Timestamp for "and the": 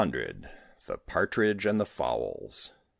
1.67-1.85